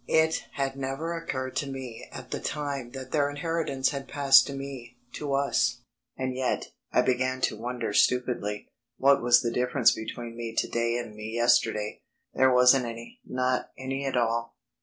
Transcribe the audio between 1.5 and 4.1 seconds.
to me at the time that their inheritance had